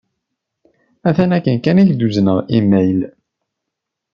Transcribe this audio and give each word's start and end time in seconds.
Atan 1.07 1.31
akken 1.37 1.57
kan 1.63 1.81
i 1.81 1.83
k-d-uzneɣ 1.89 2.37
imayl. 2.57 2.99